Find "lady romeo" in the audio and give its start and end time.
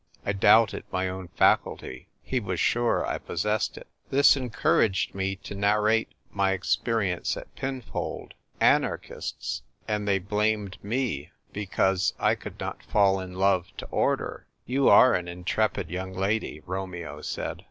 16.13-17.21